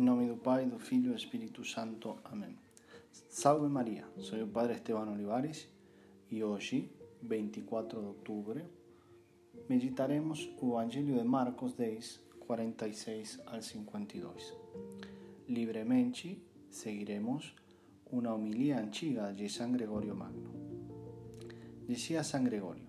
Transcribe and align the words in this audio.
Em 0.00 0.02
nome 0.02 0.26
do 0.26 0.38
Pai, 0.38 0.64
do 0.64 0.78
Filho 0.78 1.08
e 1.08 1.10
do 1.10 1.14
Espírito 1.14 1.62
Santo. 1.62 2.16
Amém. 2.24 2.56
Salve 3.28 3.68
Maria, 3.68 4.06
sou 4.16 4.42
o 4.42 4.48
Padre 4.48 4.72
Esteban 4.72 5.10
Olivares 5.10 5.68
e 6.30 6.42
hoje, 6.42 6.90
24 7.22 8.00
de 8.00 8.06
outubro, 8.06 8.62
meditaremos 9.68 10.48
o 10.58 10.70
Evangelho 10.70 11.18
de 11.18 11.24
Marcos 11.24 11.74
10, 11.74 12.18
46 12.46 13.40
al 13.44 13.60
52. 13.60 14.54
Livremente 15.46 16.42
seguiremos 16.70 17.54
uma 18.10 18.32
homilia 18.32 18.80
antiga 18.80 19.34
de 19.34 19.50
San 19.50 19.70
Gregorio 19.70 20.16
Magno. 20.16 20.50
Dizia 21.86 22.24
San 22.24 22.44
Gregorio, 22.44 22.88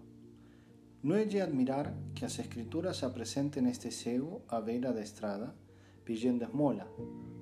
não 1.04 1.18
é 1.18 1.26
de 1.26 1.42
admirar 1.42 1.94
que 2.16 2.24
as 2.24 2.40
escrituras 2.40 3.04
apresentem 3.04 3.68
este 3.68 3.92
cego 3.92 4.44
à 4.48 4.62
beira 4.62 4.94
da 4.94 5.02
estrada, 5.02 5.54
pedindo 6.12 6.44
esmola, 6.44 6.86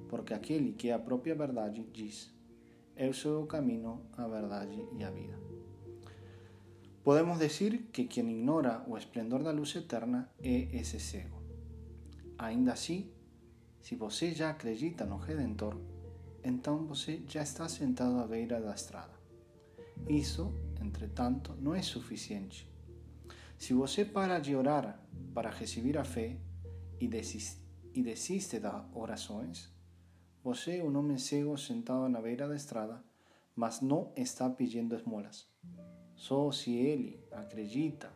porque 0.07 0.31
aquele 0.31 0.73
que 0.73 0.89
é 0.89 0.93
a 0.93 0.99
própria 0.99 1.34
verdade 1.34 1.84
diz: 1.91 2.31
Eu 2.95 3.12
sou 3.13 3.43
o 3.43 3.48
caminho, 3.48 4.02
a 4.16 4.27
verdade 4.27 4.80
e 4.95 5.03
a 5.03 5.09
vida. 5.09 5.39
Podemos 7.03 7.40
dizer 7.40 7.90
que 7.91 8.03
quem 8.03 8.29
ignora 8.29 8.84
o 8.88 8.95
esplendor 8.95 9.41
da 9.41 9.52
luz 9.52 9.76
eterna 9.76 10.29
é 10.40 10.67
esse 10.79 10.99
cego. 10.99 11.41
Ainda 12.38 12.73
assim, 12.73 13.09
se 13.81 13.95
você 13.95 14.35
já 14.35 14.52
acredita 14.52 15.04
no 15.04 15.17
Redentor, 15.17 15.76
então 16.43 16.85
você 16.85 17.23
já 17.27 17.41
está 17.41 17.67
sentado 17.67 18.20
à 18.20 18.27
beira 18.27 18.62
da 18.62 18.76
estrada. 18.76 19.17
Isso, 20.07 20.54
entretanto, 20.79 21.55
não 21.59 21.73
é 21.73 21.81
suficiente. 21.81 22.70
Se 23.57 23.73
você 23.73 24.05
para 24.05 24.38
de 24.38 24.55
orar 24.55 25.01
para 25.34 25.49
receber 25.49 25.98
a 25.98 26.04
fé 26.04 26.38
e 26.99 27.07
desiste 27.07 27.68
e 27.93 28.02
desiste 28.02 28.59
das 28.59 28.84
orações, 28.93 29.71
você 30.43 30.77
é 30.77 30.84
um 30.84 30.98
homem 30.98 31.17
cego 31.17 31.57
sentado 31.57 32.07
na 32.07 32.21
beira 32.21 32.48
da 32.48 32.55
estrada, 32.55 33.04
mas 33.55 33.82
não 33.82 34.12
está 34.15 34.49
pedindo 34.49 34.95
esmolas. 34.95 35.48
Só 36.15 36.51
se 36.51 36.73
ele 36.73 37.23
acredita 37.32 38.12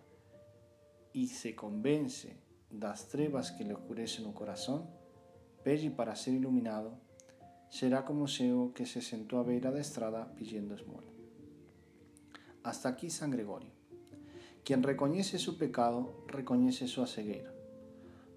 e 1.13 1.27
se 1.27 1.53
convence 1.53 2.35
das 2.71 3.03
trevas 3.03 3.49
que 3.49 3.63
lhe 3.63 3.73
oscurecem 3.73 4.25
o 4.25 4.33
coração, 4.33 4.89
pede 5.63 5.89
para 5.89 6.15
ser 6.15 6.31
iluminado, 6.31 6.97
será 7.69 8.01
como 8.01 8.23
o 8.23 8.27
cego 8.27 8.71
que 8.71 8.85
se 8.85 9.01
sentou 9.01 9.39
à 9.39 9.43
beira 9.43 9.71
da 9.71 9.79
estrada 9.79 10.25
pedindo 10.25 10.73
esmola. 10.73 11.11
Hasta 12.63 12.89
aqui 12.89 13.09
San 13.09 13.29
Gregorio. 13.29 13.71
Quien 14.63 14.81
reconhece 14.81 15.37
su 15.37 15.57
pecado, 15.57 16.23
reconhece 16.27 16.87
sua 16.87 17.05
cegueira. 17.05 17.62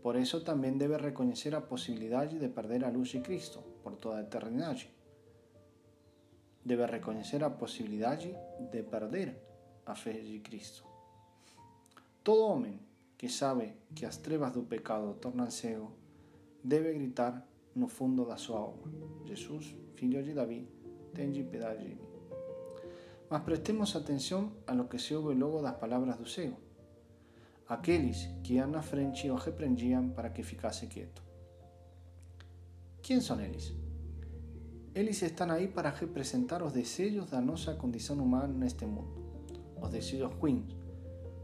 Por 0.07 0.17
eso 0.17 0.43
también 0.43 0.79
debe 0.79 0.99
reconocer 0.99 1.53
la 1.53 1.67
posibilidad 1.67 2.31
de 2.31 2.49
perder 2.49 2.85
a 2.85 2.93
luz 2.93 3.15
de 3.15 3.23
Cristo 3.23 3.65
por 3.83 3.97
toda 3.97 4.21
eternidad. 4.21 4.77
Debe 6.63 6.87
reconocer 6.87 7.41
la 7.41 7.59
posibilidad 7.59 8.17
de 8.17 8.83
perder 8.85 9.43
a 9.85 9.97
fe 9.97 10.23
de 10.23 10.41
Cristo. 10.45 10.85
Todo 12.23 12.47
hombre 12.47 12.79
que 13.19 13.29
sabe 13.29 13.75
que 13.97 14.07
as 14.07 14.23
trevas 14.23 14.55
do 14.55 14.63
pecado 14.63 15.19
tornan 15.19 15.51
cego 15.51 15.91
debe 16.63 16.95
gritar 16.95 17.45
no 17.75 17.89
fundo 17.89 18.25
da 18.25 18.39
sua 18.39 18.61
alma: 18.61 18.87
Jesus, 19.27 19.75
filho 19.97 20.23
de 20.23 20.35
Davi, 20.35 20.69
tende 21.15 21.43
piedade 21.43 21.83
de 21.83 21.97
mim. 21.97 22.09
Mas 23.29 23.43
prestemos 23.43 23.97
atenção 23.97 24.53
a 24.69 24.73
lo 24.73 24.89
que 24.89 25.01
se 25.01 25.17
ouve 25.17 25.35
logo 25.35 25.63
das 25.63 25.75
palavras 25.83 26.17
do 26.17 26.31
cego. 26.31 26.66
Aqueles 27.69 28.29
que 28.43 28.55
iam 28.55 28.69
na 28.69 28.83
frente 28.83 29.29
o 29.31 29.35
repreendiam 29.35 30.11
para 30.11 30.31
que 30.31 30.43
ficasse 30.43 30.87
quieto. 30.87 31.23
Quem 33.03 33.21
são 33.21 33.41
eles? 33.41 33.75
Eles 34.95 35.21
estão 35.23 35.51
aí 35.51 35.69
para 35.69 35.91
representar 35.91 36.63
os 36.63 36.73
desejos 36.73 37.31
da 37.31 37.41
nossa 37.41 37.75
condição 37.75 38.17
humana 38.17 38.55
neste 38.55 38.87
mundo, 38.87 39.13
os 39.81 39.91
desejos 39.91 40.33
ruins, 40.35 40.75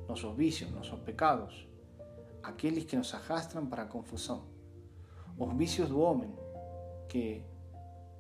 nossos 0.09 0.35
vícios, 0.37 0.71
nossos 0.71 0.99
pecados, 1.01 1.69
aqueles 2.43 2.85
que 2.85 2.97
nos 2.97 3.13
arrastram 3.13 3.67
para 3.67 3.83
a 3.83 3.87
confusão, 3.87 4.45
os 5.37 5.57
vícios 5.57 5.89
do 5.89 6.01
homem 6.01 6.35
que, 7.09 7.43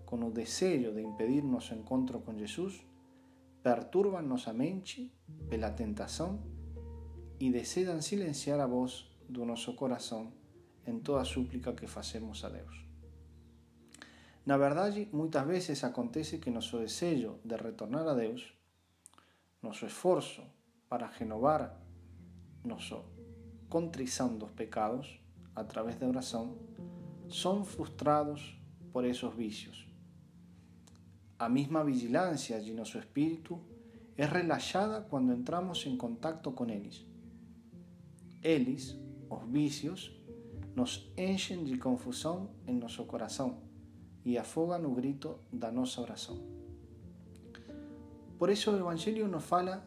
com 0.04 0.16
o 0.26 0.30
desejo 0.30 0.92
de 0.92 1.00
impedir 1.00 1.42
nosso 1.42 1.74
encontro 1.74 2.20
com 2.20 2.36
Jesus, 2.36 2.84
perturbam 3.62 4.22
nossa 4.22 4.52
mente 4.52 5.10
pela 5.48 5.70
tentação 5.70 6.40
e 7.42 7.50
desean 7.50 8.00
silenciar 8.02 8.60
a 8.60 8.68
voz 8.68 9.04
do 9.28 9.44
nosso 9.44 9.74
coração 9.74 10.32
em 10.86 11.00
toda 11.00 11.24
súplica 11.24 11.72
que 11.72 11.88
fazemos 11.88 12.44
a 12.44 12.48
Deus. 12.48 12.86
Na 14.46 14.56
verdade, 14.56 15.08
muitas 15.12 15.44
vezes 15.44 15.82
acontece 15.82 16.38
que 16.38 16.52
nosso 16.52 16.78
desejo 16.78 17.40
de 17.44 17.56
retornar 17.56 18.06
a 18.06 18.14
Deus, 18.14 18.54
nosso 19.60 19.86
esforço 19.86 20.44
para 20.88 21.08
renovar 21.08 21.82
nossa 22.64 23.02
contrição 23.68 24.38
dos 24.38 24.52
pecados 24.52 25.18
a 25.56 25.64
través 25.64 25.96
da 25.96 26.06
oração, 26.06 26.56
são 27.28 27.64
frustrados 27.64 28.56
por 28.92 29.04
esses 29.04 29.34
vícios. 29.34 29.88
A 31.36 31.48
mesma 31.48 31.82
vigilância 31.82 32.60
de 32.60 32.72
nosso 32.72 32.98
espírito 32.98 33.60
é 34.16 34.26
relaxada 34.26 35.02
quando 35.10 35.32
entramos 35.32 35.84
em 35.86 35.96
contato 35.96 36.52
com 36.52 36.70
eles 36.70 37.10
eles, 38.42 38.98
os 39.30 39.42
vícios, 39.50 40.10
nos 40.74 41.12
enchem 41.16 41.64
de 41.64 41.76
confusão 41.76 42.50
em 42.66 42.76
nosso 42.76 43.04
coração 43.04 43.62
e 44.24 44.38
afogam 44.38 44.84
o 44.84 44.94
grito 44.94 45.38
da 45.52 45.70
nossa 45.70 46.00
oração. 46.00 46.40
Por 48.38 48.50
isso 48.50 48.70
o 48.70 48.76
Evangelho 48.76 49.28
nos 49.28 49.44
fala 49.44 49.86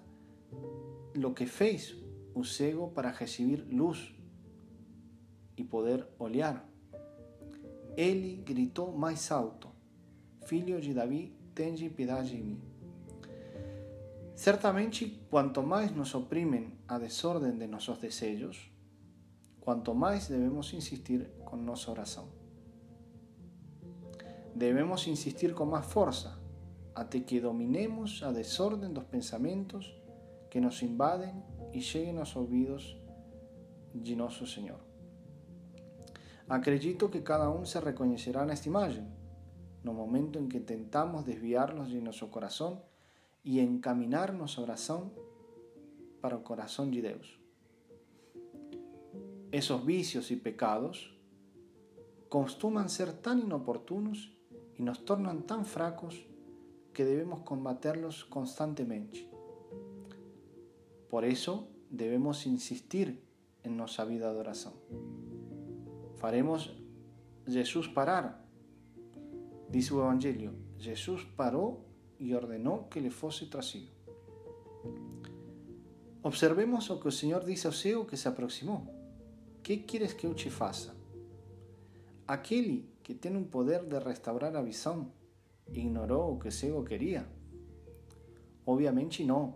lo 1.16 1.34
que 1.34 1.46
fez 1.46 1.96
o 2.34 2.44
cego 2.44 2.90
para 2.92 3.12
receber 3.12 3.66
luz 3.70 4.14
e 5.58 5.64
poder 5.64 6.08
olhar. 6.20 6.70
Ele 7.98 8.38
gritou 8.46 8.92
mais 8.92 9.32
alto: 9.32 9.70
Filho 10.46 10.80
de 10.80 10.94
Davi, 10.94 11.34
tende 11.54 11.90
piedade 11.90 12.30
de 12.30 12.44
mim. 12.44 12.75
Certamente, 14.36 15.22
cuanto 15.30 15.64
más 15.64 15.96
nos 15.96 16.14
oprimen 16.14 16.78
a 16.88 17.00
desorden 17.00 17.58
de 17.58 17.70
nuestros 17.70 18.02
deseos, 18.02 18.70
cuanto 19.62 19.94
más 19.94 20.28
debemos 20.28 20.74
insistir 20.74 21.34
con 21.46 21.66
nuestra 21.66 21.94
oración. 21.94 22.26
Debemos 24.54 25.08
insistir 25.08 25.54
con 25.54 25.70
más 25.70 25.86
fuerza 25.86 26.38
hasta 26.96 27.20
que 27.22 27.40
dominemos 27.40 28.24
a 28.24 28.34
desorden 28.34 28.94
los 28.94 29.06
pensamientos 29.06 29.96
que 30.50 30.60
nos 30.60 30.84
invaden 30.84 31.44
y 31.74 31.80
lleguen 31.80 32.18
a 32.18 32.22
los 32.22 32.36
oídos 32.36 32.98
de 33.94 34.16
nuestro 34.18 34.46
Señor. 34.46 34.80
Acredito 36.50 37.10
que 37.10 37.24
cada 37.24 37.50
uno 37.50 37.66
se 37.66 37.80
reconocerá 37.80 38.44
en 38.44 38.50
esta 38.50 38.68
imagen, 38.68 39.08
no 39.84 39.94
momento 39.94 40.40
en 40.40 40.50
que 40.50 40.60
tentamos 40.60 41.26
desviarlos 41.26 41.92
de 41.92 42.02
nuestro 42.02 42.30
corazón 42.30 42.82
e 43.46 43.60
encaminar 43.60 44.34
nossa 44.34 44.60
oração 44.60 45.12
para 46.20 46.36
o 46.36 46.42
coração 46.42 46.90
de 46.90 47.02
Deus. 47.02 47.40
Esses 49.52 49.80
vícios 49.82 50.32
e 50.32 50.36
pecados 50.36 51.16
costumam 52.28 52.90
ser 52.90 53.14
tão 53.14 53.38
inoportunos 53.40 54.36
e 54.78 54.82
nos 54.82 54.98
tornam 54.98 55.40
tão 55.42 55.64
fracos 55.64 56.26
que 56.92 57.04
devemos 57.04 57.44
combaterlos 57.44 58.24
constantemente. 58.24 59.30
Por 61.08 61.24
isso, 61.24 61.68
devemos 61.90 62.46
insistir 62.48 63.22
em 63.64 63.70
nossa 63.70 64.04
vida 64.06 64.32
de 64.32 64.38
oração. 64.38 64.74
Faremos 66.18 66.76
Jesus 67.46 67.88
parar. 67.88 68.44
Diz 69.70 69.92
o 69.92 70.00
Evangelho: 70.02 70.58
Jesus 70.78 71.24
parou 71.24 71.86
y 72.20 72.34
ordenó 72.34 72.90
que 72.90 73.02
le 73.02 73.12
fuese 73.12 73.46
trasido. 73.48 73.92
Observemos 76.22 76.90
lo 76.90 77.00
que 77.00 77.10
el 77.10 77.14
Señor 77.14 77.46
dice 77.46 77.68
ao 77.68 77.74
cego 77.74 78.08
que 78.08 78.18
se 78.18 78.30
aproximó. 78.30 78.90
¿Qué 79.62 79.86
quieres 79.86 80.14
que 80.14 80.28
eu 80.28 80.34
te 80.34 80.50
faça? 80.50 80.94
Que 83.04 83.14
tiene 83.14 83.38
un 83.38 83.46
poder 83.46 83.86
de 83.86 84.00
restaurar 84.00 84.56
a 84.58 84.62
visão 84.62 85.12
ignoró 85.74 86.28
o 86.28 86.40
que 86.40 86.52
cego 86.52 86.84
quería. 86.84 87.28
Obviamente 88.66 89.24
no. 89.24 89.56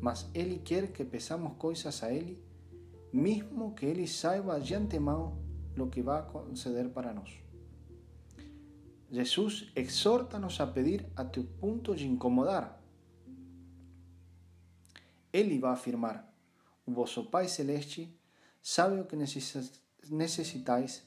Mas 0.00 0.28
Ele 0.34 0.58
quer 0.58 0.92
que 0.92 1.04
pesamos 1.04 1.54
coisas 1.54 2.02
a 2.02 2.12
Ele, 2.12 2.42
mismo 3.12 3.74
que 3.74 3.86
Ele 3.86 4.06
saiba 4.06 4.58
de 4.58 4.74
antemão 4.74 5.38
lo 5.76 5.88
que 5.88 6.02
va 6.02 6.18
a 6.18 6.22
conceder 6.22 6.88
para 6.90 7.14
nós. 7.14 7.30
Jesús 9.12 9.70
exhorta-nos 9.76 10.58
a 10.58 10.66
pedir 10.66 11.06
até 11.14 11.38
o 11.38 11.44
ponto 11.44 11.94
de 11.94 12.08
incomodar. 12.08 12.82
Ele 15.30 15.58
vai 15.58 15.72
afirmar: 15.72 16.34
O 16.86 17.24
Pai 17.24 17.46
celeste 17.46 18.18
sabe 18.62 18.98
o 18.98 19.04
que 19.04 19.14
necessitais 20.08 21.06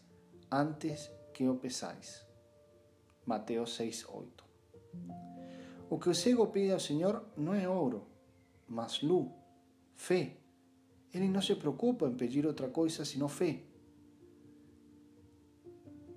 antes 0.52 1.10
que 1.34 1.48
o 1.48 1.56
pesais. 1.56 2.24
Mateus 3.26 3.74
6, 3.76 4.06
8. 4.08 4.46
O 5.90 5.98
que 5.98 6.10
o 6.10 6.14
cego 6.14 6.46
pide 6.48 6.74
ao 6.74 6.80
Senhor 6.80 7.28
não 7.36 7.56
é 7.56 7.68
ouro, 7.68 8.08
mas 8.68 9.02
luz, 9.02 9.32
fé. 9.96 10.38
Ele 11.12 11.28
não 11.28 11.42
se 11.42 11.56
preocupa 11.56 12.08
em 12.08 12.14
pedir 12.14 12.46
outra 12.46 12.70
coisa 12.70 13.04
senão 13.04 13.28
fé. 13.28 13.64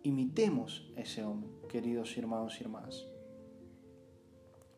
Imitemos 0.02 0.90
ese 0.96 1.24
hombre, 1.24 1.50
queridos 1.68 2.16
hermanos 2.16 2.60
y 2.60 2.64
hermanas. 2.64 3.06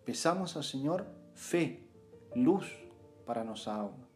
Pesamos 0.05 0.57
al 0.57 0.65
Señor 0.65 1.07
fe, 1.35 1.87
luz 2.35 2.67
para 3.27 3.45
nuestra 3.45 3.81
alma. 3.81 4.09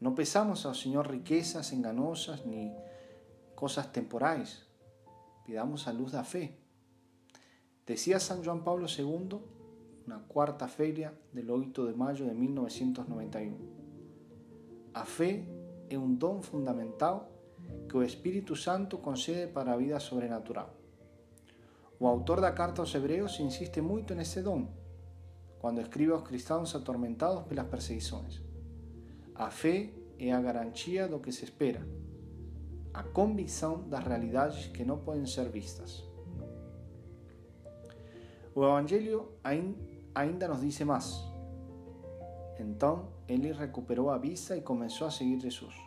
No 0.00 0.14
pesamos 0.14 0.66
al 0.66 0.74
Señor 0.74 1.10
riquezas 1.10 1.72
enganosas 1.72 2.44
ni 2.44 2.72
cosas 3.54 3.92
temporales. 3.92 4.66
Pidamos 5.44 5.86
a 5.86 5.92
luz 5.92 6.12
da 6.12 6.24
fe. 6.24 6.58
Decía 7.86 8.18
San 8.18 8.44
Juan 8.44 8.64
Pablo 8.64 8.88
II, 8.88 9.38
una 10.06 10.18
cuarta 10.26 10.66
feria 10.66 11.14
del 11.32 11.50
8 11.50 11.86
de 11.86 11.94
mayo 11.94 12.26
de 12.26 12.34
1991. 12.34 13.56
A 14.92 15.04
fe 15.04 15.48
es 15.88 15.96
un 15.96 16.18
don 16.18 16.42
fundamental 16.42 17.28
que 17.88 17.96
o 17.96 18.02
Espírito 18.02 18.54
Santo 18.56 18.98
concede 18.98 19.52
para 19.52 19.76
vida 19.76 19.98
sobrenatural. 20.00 20.74
O 21.98 22.06
autor 22.06 22.40
da 22.40 22.52
carta 22.52 22.82
aos 22.82 22.94
Hebreos 22.94 23.40
insiste 23.40 23.80
moito 23.80 24.14
nesse 24.14 24.42
dom, 24.42 24.68
quando 25.58 25.80
escribe 25.80 26.12
aos 26.12 26.22
cristãos 26.22 26.74
atormentados 26.74 27.44
pelas 27.44 27.66
perseguições. 27.68 28.42
A 29.34 29.50
fé 29.50 29.90
é 30.18 30.32
a 30.32 30.40
garantia 30.40 31.08
do 31.08 31.20
que 31.20 31.32
se 31.32 31.44
espera, 31.44 31.86
a 32.92 33.02
convicção 33.02 33.88
das 33.88 34.04
realidades 34.04 34.66
que 34.66 34.84
não 34.84 34.98
podem 34.98 35.26
ser 35.26 35.48
vistas. 35.48 36.04
O 38.54 38.64
Evangelho 38.64 39.32
ainda 40.14 40.48
nos 40.48 40.60
diz 40.60 40.80
mais. 40.80 41.22
Então 42.58 43.08
ele 43.28 43.52
recuperou 43.52 44.08
a 44.08 44.16
vista 44.16 44.56
e 44.56 44.62
começou 44.62 45.06
a 45.06 45.10
seguir 45.10 45.38
Jesus. 45.40 45.85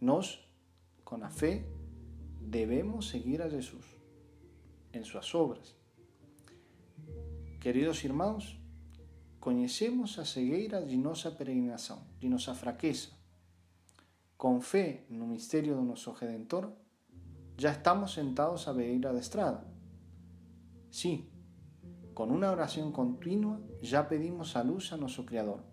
Nos, 0.00 0.46
con 1.04 1.20
la 1.20 1.30
fe, 1.30 1.66
debemos 2.40 3.08
seguir 3.08 3.42
a 3.42 3.50
Jesús 3.50 3.84
en 4.92 5.04
sus 5.04 5.34
obras. 5.34 5.74
Queridos 7.60 8.04
irmãos, 8.04 8.60
conhecemos 9.40 10.18
a 10.18 10.24
cegueira 10.24 10.82
de 10.82 10.96
nossa 10.96 11.30
peregrinação, 11.30 12.06
de 12.20 12.28
nossa 12.28 12.54
fraqueza. 12.54 13.08
Com 14.36 14.60
fé 14.60 15.06
no 15.08 15.26
mistério 15.26 15.74
do 15.74 15.82
nosso 15.82 16.12
Redentor, 16.12 16.72
já 17.56 17.72
estamos 17.72 18.12
sentados 18.12 18.68
à 18.68 18.72
beira 18.72 19.12
da 19.12 19.18
estrada. 19.18 19.66
Sim, 20.90 21.28
com 22.14 22.24
uma 22.24 22.50
oração 22.50 22.92
contínua, 22.92 23.60
já 23.80 24.04
pedimos 24.04 24.54
a 24.56 24.62
luz 24.62 24.92
a 24.92 24.96
nosso 24.96 25.24
Criador. 25.24 25.64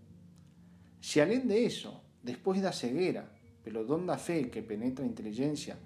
Se 1.01 1.19
além 1.19 1.45
de 1.45 1.57
isso, 1.57 1.93
depois 2.23 2.61
da 2.61 2.71
cegueira, 2.71 3.29
pelo 3.63 3.85
dom 3.85 4.05
da 4.05 4.17
fé 4.17 4.43
que 4.43 4.61
penetra 4.61 5.05
a 5.05 5.07
inteligência, 5.07 5.79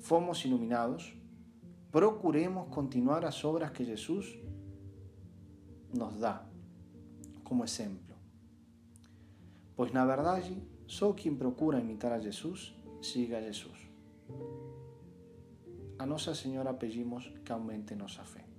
fomos 0.00 0.44
iluminados, 0.44 1.14
procuremos 1.90 2.68
continuar 2.68 3.24
as 3.24 3.44
obras 3.44 3.70
que 3.70 3.84
Jesus 3.84 4.38
nos 5.92 6.18
dá 6.18 6.46
como 7.44 7.64
exemplo. 7.64 8.14
Pois, 9.74 9.92
na 9.92 10.04
verdade, 10.04 10.62
só 10.86 11.12
quem 11.12 11.34
procura 11.34 11.80
imitar 11.80 12.12
a 12.12 12.18
Jesus, 12.18 12.74
siga 13.00 13.38
a 13.38 13.42
Jesus. 13.42 13.78
A 15.98 16.06
Nossa 16.06 16.34
Senhora 16.34 16.74
pedimos 16.74 17.32
que 17.44 17.52
aumente 17.52 17.94
nossa 17.94 18.24
fé. 18.24 18.49